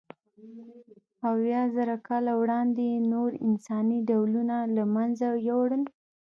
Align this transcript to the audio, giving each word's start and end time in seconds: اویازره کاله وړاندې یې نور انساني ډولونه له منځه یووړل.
اویازره 1.29 1.95
کاله 2.07 2.33
وړاندې 2.41 2.81
یې 2.91 2.97
نور 3.13 3.29
انساني 3.47 3.99
ډولونه 4.09 4.55
له 4.75 4.83
منځه 4.95 5.27
یووړل. 5.47 5.83